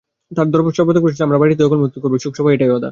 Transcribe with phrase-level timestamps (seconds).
[0.35, 2.79] তবে সর্বাত্মক প্রচেষ্টা দিয়ে আমরা বাড়িটি দখলমুক্ত করবই, শোকসভায় এটাই ওয়াদা।